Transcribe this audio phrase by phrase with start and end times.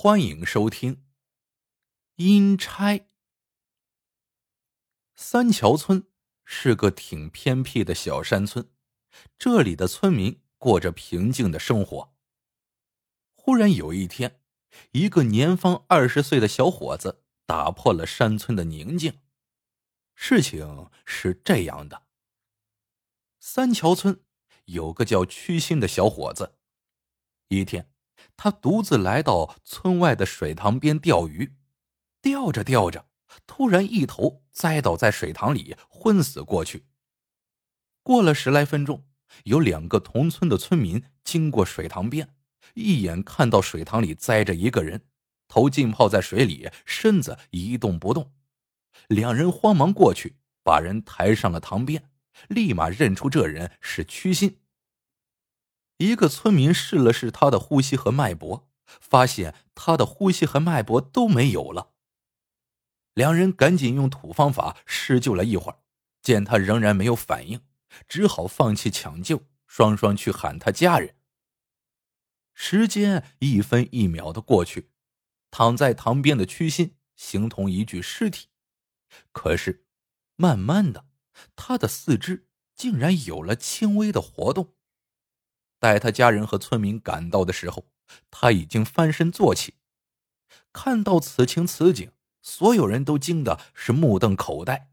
[0.00, 1.04] 欢迎收听。
[2.14, 3.08] 阴差。
[5.16, 6.06] 三桥村
[6.44, 8.70] 是个挺偏僻的小山村，
[9.36, 12.14] 这里的村民过着平静的生活。
[13.34, 14.40] 忽然有一天，
[14.92, 19.18] 一个年方二十岁的小伙子打破了山村的宁静。
[20.14, 22.06] 事情是这样的：
[23.40, 24.22] 三桥村
[24.66, 26.56] 有个叫曲新的小伙子，
[27.48, 27.92] 一天。
[28.36, 31.54] 他独自来到村外的水塘边钓鱼，
[32.20, 33.06] 钓着钓着，
[33.46, 36.84] 突然一头栽倒在水塘里，昏死过去。
[38.02, 39.06] 过了十来分钟，
[39.44, 42.34] 有两个同村的村民经过水塘边，
[42.74, 45.04] 一眼看到水塘里栽着一个人，
[45.46, 48.32] 头浸泡在水里，身子一动不动。
[49.08, 52.10] 两人慌忙过去，把人抬上了塘边，
[52.48, 54.58] 立马认出这人是屈心。
[55.98, 61.92] 一个村民试了试他的呼吸和脉搏，发现他的呼吸和脉搏都没有了。
[63.14, 65.80] 两人赶紧用土方法施救了一会儿，
[66.22, 67.60] 见他仍然没有反应，
[68.08, 71.16] 只好放弃抢救，双双去喊他家人。
[72.54, 74.90] 时间一分一秒的过去，
[75.50, 78.46] 躺在塘边的屈心形同一具尸体。
[79.32, 79.84] 可是，
[80.36, 81.08] 慢慢的，
[81.56, 84.76] 他的四肢竟然有了轻微的活动。
[85.78, 87.86] 待他家人和村民赶到的时候，
[88.30, 89.74] 他已经翻身坐起。
[90.72, 92.10] 看到此情此景，
[92.42, 94.90] 所有人都惊的是目瞪口呆，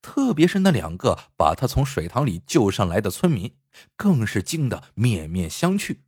[0.00, 3.54] 特别是那两个把他从水塘里救上来的村民，
[3.96, 5.98] 更是惊得面面相觑。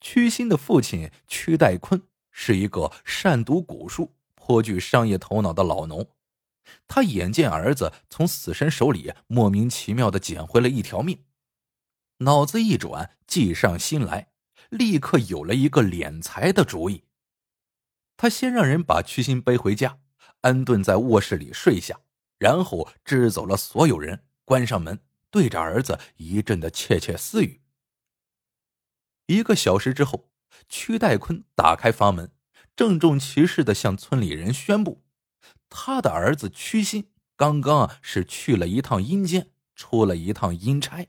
[0.00, 6.08] 屈心的父亲屈代坤是一个善读古书、颇具商业头脑的老农，
[6.86, 11.24] 他眼见儿子从死神手里莫名其妙的捡回了一条命。
[12.18, 14.32] 脑子一转，计上心来，
[14.70, 17.04] 立刻有了一个敛财的主意。
[18.16, 20.00] 他先让人把屈心背回家，
[20.40, 22.00] 安顿在卧室里睡下，
[22.38, 27.60] 然后支走了所有人，关上门，对着儿子一阵的窃窃私语。
[29.26, 30.30] 一个小时之后，
[30.68, 32.32] 屈代坤打开房门，
[32.74, 35.04] 郑重其事的向村里人宣布，
[35.68, 41.06] 他的儿子屈心刚刚是去了一趟阴间，出了一趟阴差。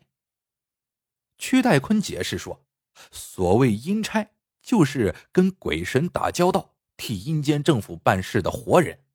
[1.39, 2.65] 屈代坤解释说
[3.11, 9.05] ：“所谓阴差，就是跟鬼神打交道、替阴间政府办事的活人。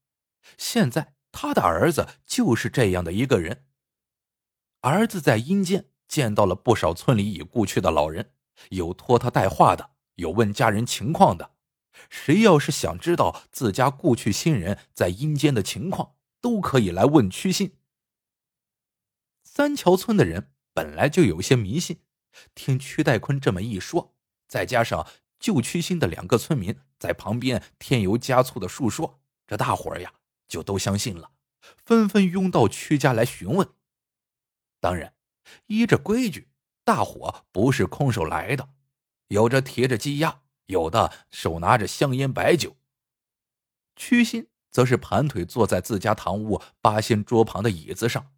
[0.56, 3.66] 现在他的儿子就是这样的一个人。
[4.80, 8.32] 儿子在阴间见到了不少村里已故去的老人，
[8.70, 11.52] 有托他带话的，有问家人情况的。
[12.08, 17.76] 谁要是想知道自家故去亲人在阴间的情况，都可以来问屈信。
[19.42, 22.00] 三桥村的人本来就有些迷信。”
[22.54, 24.14] 听屈代坤这么一说，
[24.48, 25.06] 再加上
[25.38, 30.12] 旧屈新的两个村民在旁边添油加醋的述说，这大伙儿呀
[30.46, 31.30] 就都相信了，
[31.84, 33.68] 纷纷拥到屈家来询问。
[34.80, 35.14] 当然，
[35.66, 36.48] 依着规矩，
[36.84, 38.68] 大伙不是空手来的，
[39.28, 42.76] 有着提着鸡鸭，有的手拿着香烟白酒。
[43.96, 48.32] 屈新则是盘腿坐在自家堂屋八仙桌旁的椅子上，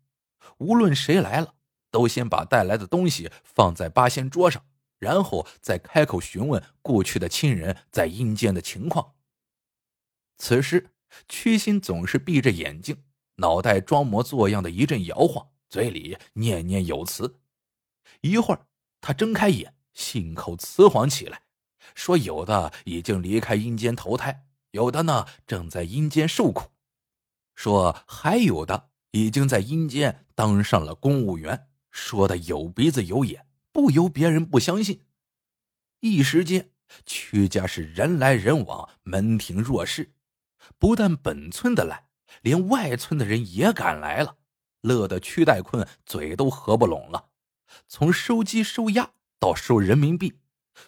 [0.58, 1.55] 无论谁来了。
[1.96, 4.62] 都先把带来的东西放在八仙桌上，
[4.98, 9.14] 然后再开口询问故去的亲人在阴间的情况。
[10.36, 10.90] 此时，
[11.26, 13.02] 屈心总是闭着眼睛，
[13.36, 17.38] 脑袋装模作样的一阵摇晃，嘴里念念有词。
[18.20, 18.66] 一会儿，
[19.00, 21.44] 他睁开眼，信口雌黄起来，
[21.94, 26.68] 说：“有的已经离开阴间投胎，有的呢正在阴间受苦，
[27.54, 35.06] 说还有的已经在阴间当上了公务员。”说的有鼻子有眼，不由别人不相信。
[36.00, 36.70] 一时间，
[37.06, 40.12] 屈家是人来人往，门庭若市。
[40.78, 42.06] 不但本村的来，
[42.42, 44.36] 连外村的人也赶来了，
[44.82, 47.30] 乐得屈代坤嘴都合不拢了。
[47.88, 50.38] 从收鸡收鸭到收人民币，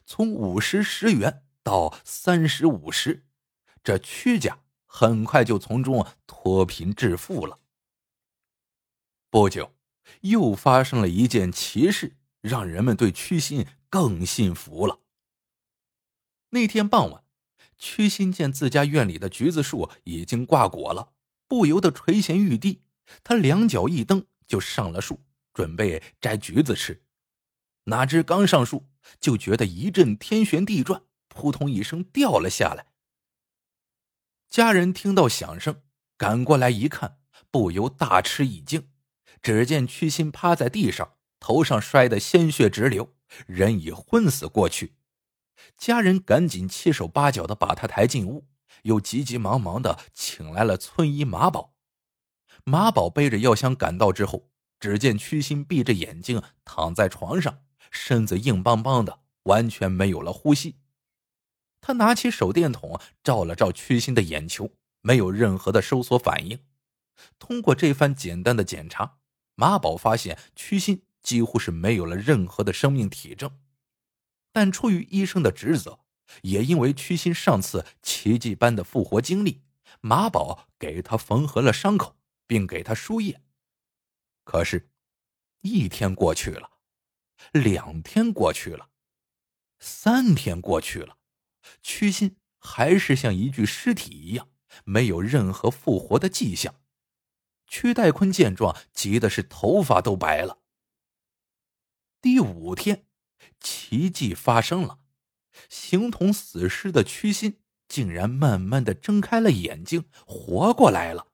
[0.04, 3.24] 从五十十元到三十五十，
[3.82, 7.58] 这屈家很快就从中脱贫致富了。
[9.30, 9.77] 不久。
[10.22, 15.00] 又发生了一件奇事，让人们对屈心更信服了。
[16.50, 17.24] 那天傍晚，
[17.76, 21.12] 屈心见自家院里的橘子树已经挂果了，
[21.46, 22.82] 不由得垂涎欲滴。
[23.22, 25.20] 他两脚一蹬，就上了树，
[25.52, 27.02] 准备摘橘子吃。
[27.84, 28.88] 哪知刚上树，
[29.18, 32.92] 就觉得一阵天旋地转，扑通一声掉了下来。
[34.48, 35.82] 家人听到响声，
[36.16, 37.18] 赶过来一看，
[37.50, 38.90] 不由大吃一惊。
[39.48, 43.14] 只见屈心趴在地上，头上摔得鲜血直流，
[43.46, 44.96] 人已昏死过去。
[45.78, 48.46] 家人赶紧七手八脚的把他抬进屋，
[48.82, 51.72] 又急急忙忙的请来了村医马宝。
[52.64, 57.60] 马宝背着药箱赶到之后，只见屈心闭着眼睛躺在床上，
[57.90, 60.76] 身子硬邦邦的，完全没有了呼吸。
[61.80, 66.58] 他拿起手电筒照了照屈心的眼球，没有任何的收缩反应。
[67.38, 69.17] 通过这番简单的检查，
[69.60, 73.58] 马宝发现屈心几乎是没有了任何的生命体征。
[74.52, 75.98] 但出于医生的职责，
[76.42, 79.62] 也因为屈心上次奇迹般的复活经历，
[80.00, 82.16] 马宝给他缝合了伤口，
[82.46, 83.42] 并给他输液。
[84.44, 84.90] 可是，
[85.62, 86.70] 一天过去了，
[87.50, 88.90] 两天过去了，
[89.80, 91.18] 三天过去了，
[91.82, 94.48] 屈心还是像一具尸体一样，
[94.84, 96.76] 没有任何复活的迹象。
[97.68, 100.58] 屈代坤见状，急的是头发都白了。
[102.20, 103.04] 第五天。
[103.60, 104.98] 奇迹发生了，
[105.68, 111.28] 形同死尸的屈心竟然慢慢的睁开了眼睛，活过来了。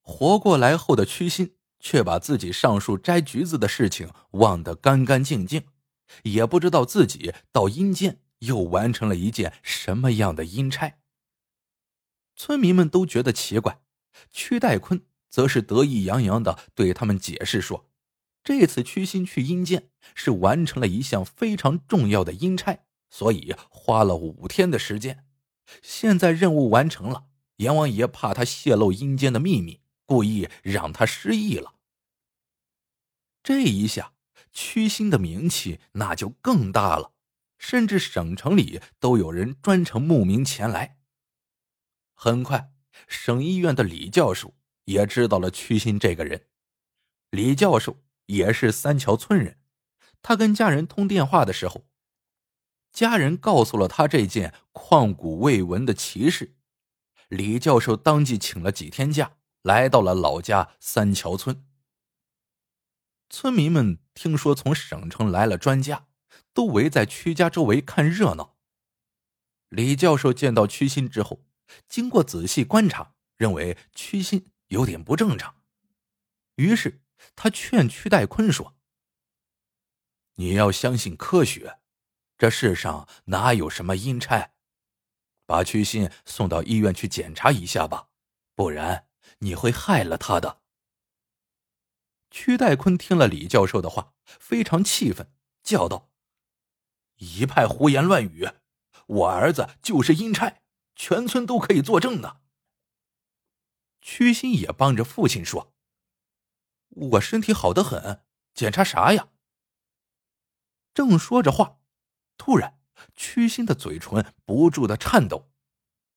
[0.00, 5.66] 活过来后的屈心却把自己上树摘橘子的事情忘得干干净净，
[6.24, 10.98] 也不知道自己到阴间又完成了一件什么样的阴差。
[12.34, 13.80] 村民们都觉得奇怪，
[14.30, 17.88] 屈代坤则是得意洋洋的对他们解释说。
[18.42, 25.26] 这次屈心去阴间是完成了一项非常重要的阴差，所以花了五天的时间。
[25.82, 27.26] 现在任务完成了，
[27.56, 31.74] 阎王爷怕他泄露阴间的秘密，故意让他失忆了。
[33.42, 34.14] 这一下，
[34.52, 37.12] 屈心的名气那就更大了，
[37.58, 40.96] 甚至省城里都有人专程慕名前来。
[42.14, 42.72] 很快，
[43.06, 44.54] 省医院的李教授
[44.84, 46.46] 也知道了屈心这个人。
[47.30, 48.02] 李教授。
[48.30, 49.58] 也是三桥村人，
[50.22, 51.88] 他跟家人通电话的时候，
[52.92, 56.54] 家人告诉了他这件旷古未闻的奇事。
[57.26, 59.32] 李教授当即请了几天假，
[59.62, 61.66] 来到了老家三桥村。
[63.28, 66.06] 村民们听说从省城来了专家，
[66.54, 68.56] 都围在屈家周围看热闹。
[69.70, 71.44] 李教授见到屈心之后，
[71.88, 75.54] 经过仔细观察，认为屈心有点不正常，
[76.56, 77.02] 于是。
[77.36, 78.78] 他劝屈代坤说
[80.36, 81.78] ：“你要相信科学，
[82.38, 84.52] 这世上哪有什么阴差？
[85.44, 88.08] 把屈心送到医院去检查一下吧，
[88.54, 89.06] 不然
[89.40, 90.62] 你会害了他的。”
[92.32, 95.30] 屈代坤听了李教授的话，非常气愤，
[95.62, 96.10] 叫道
[97.16, 98.48] ：“一派胡言乱语！
[99.06, 100.59] 我儿子就是阴差，
[101.00, 102.42] 全村都可以作证的。”
[104.02, 105.72] 屈心也帮着父亲说。
[106.90, 109.28] 我身体好得很，检查啥呀？
[110.92, 111.78] 正说着话，
[112.36, 112.78] 突然
[113.14, 115.50] 屈心的嘴唇不住的颤抖，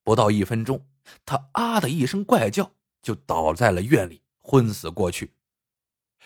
[0.03, 0.85] 不到一分钟，
[1.24, 5.35] 他啊的一声怪叫，就倒在了院里，昏死过去。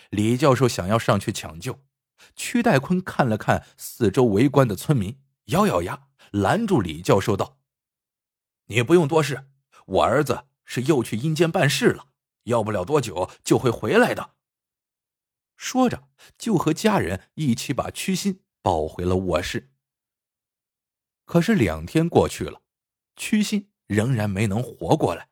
[0.09, 1.83] 李教授想要上去抢救，
[2.35, 7.56] 屈代坤看了看四周围观的村民，咬咬牙拦住李教授道
[8.67, 9.49] ：“你不用多事，
[9.85, 12.09] 我儿子是又去阴间办事了，
[12.43, 14.35] 要不了多久就会回来的。”
[15.57, 19.71] 说着，就和家人一起把屈心抱回了卧室。
[21.25, 22.61] 可是两天过去了，
[23.15, 25.29] 屈心仍然没能活过来。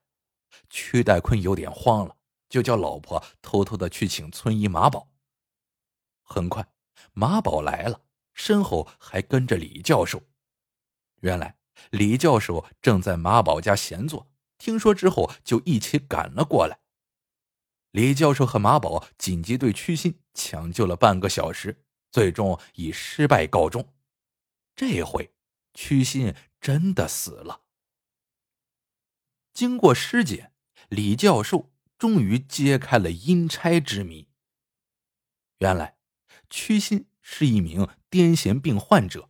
[0.70, 2.18] 屈代坤有点慌了，
[2.50, 5.12] 就叫老婆偷偷的去请村医马宝。
[6.24, 6.68] 很快，
[7.14, 8.02] 马宝来了，
[8.34, 10.24] 身后还跟着李教授。
[11.22, 11.58] 原来，
[11.92, 16.80] 李教授正在马宝家闲坐，听说之后就一起赶了过来。
[17.92, 23.94] 李教授和马宝紧急对屈心抢救了半个小时，最终以失败告终。
[24.76, 25.34] 这回
[25.74, 27.62] 屈心真的死了。
[29.54, 30.52] 经过尸检，
[30.90, 34.28] 李教授终于揭开了阴差之谜。
[35.60, 35.98] 原来，
[36.50, 39.30] 屈心是一名癫痫病患者。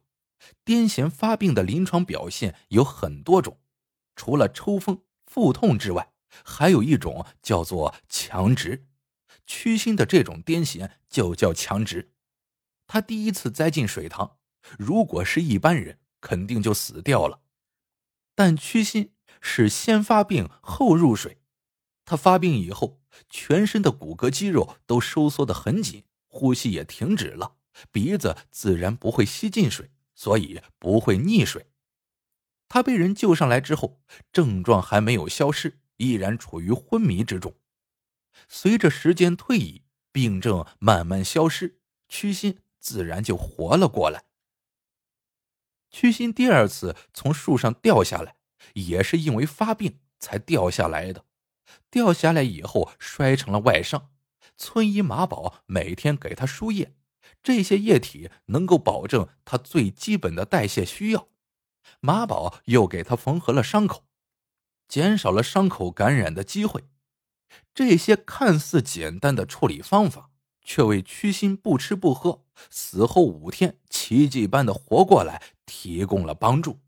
[0.65, 3.59] 癫痫发病的临床表现有很多种，
[4.15, 6.11] 除了抽风、腹痛之外。
[6.43, 8.87] 还有一种叫做强直，
[9.45, 12.11] 屈心的这种癫痫就叫强直。
[12.87, 14.37] 他第一次栽进水塘，
[14.77, 17.39] 如果是一般人，肯定就死掉了。
[18.35, 21.37] 但屈心是先发病后入水，
[22.03, 27.55] 他发病以后，全身的骨骼肌肉都收缩得很紧，呼吸也停止了，
[27.93, 31.67] 鼻子自然不会吸进水，所以不会溺水。
[32.67, 35.81] 他被人救上来之后，症状还没有消失。
[35.97, 37.55] 依然处于昏迷之中，
[38.49, 41.79] 随着时间推移，病症慢慢消失，
[42.09, 44.25] 屈心自然就活了过来。
[45.89, 48.35] 屈心第二次从树上掉下来，
[48.73, 51.23] 也是因为发病才掉下来的。
[51.89, 54.11] 掉下来以后摔成了外伤，
[54.57, 56.93] 村医马宝每天给他输液，
[57.43, 61.27] 这些液体能够保证他最基本的代谢需要。
[61.99, 64.05] 马宝又给他缝合了伤口，
[64.87, 66.85] 减少了伤口感染的机会。
[67.73, 76.79] 这些看似简单的处理方法，却为屈心不吃不喝、死后五天奇迹般的活过来提供了帮助。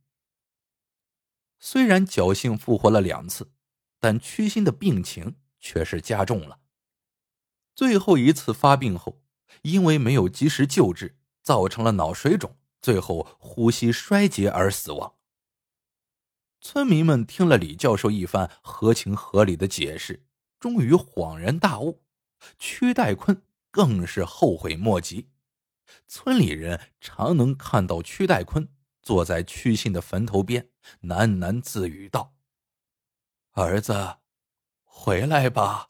[1.60, 3.52] 虽然侥幸复活了两次。
[4.00, 6.60] 但屈心的病情却是加重了。
[7.74, 9.24] 最后一次发病后，
[9.62, 15.16] 因为没有及时救治，造成了脑水肿，最后呼吸衰竭而死亡。
[16.60, 20.26] 村民们听了李教授一番合情合理的解释，
[20.60, 22.04] 终于恍然大悟。
[22.58, 25.30] 屈代坤更是后悔莫及。
[26.08, 28.68] 村里人常能看到屈代坤
[29.02, 30.70] 坐在屈信的坟头边，
[31.04, 32.34] 喃喃自语道。
[33.52, 34.18] 儿子，
[34.84, 35.90] 回来吧。